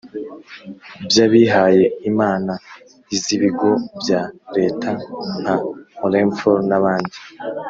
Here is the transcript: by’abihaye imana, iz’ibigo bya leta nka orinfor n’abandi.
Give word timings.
by’abihaye 1.07 1.83
imana, 2.09 2.53
iz’ibigo 3.15 3.69
bya 4.01 4.21
leta 4.55 4.89
nka 5.39 5.55
orinfor 6.05 6.57
n’abandi. 6.69 7.17